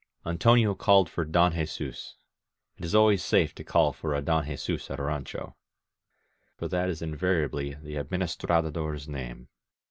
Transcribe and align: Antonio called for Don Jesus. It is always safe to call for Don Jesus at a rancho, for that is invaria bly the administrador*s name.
Antonio 0.25 0.73
called 0.73 1.11
for 1.11 1.23
Don 1.23 1.51
Jesus. 1.53 2.15
It 2.75 2.83
is 2.85 2.95
always 2.95 3.23
safe 3.23 3.53
to 3.53 3.63
call 3.63 3.93
for 3.93 4.19
Don 4.19 4.47
Jesus 4.47 4.89
at 4.89 4.99
a 4.99 5.03
rancho, 5.03 5.55
for 6.57 6.67
that 6.67 6.89
is 6.89 7.03
invaria 7.03 7.47
bly 7.51 7.75
the 7.79 7.99
administrador*s 7.99 9.07
name. 9.07 9.47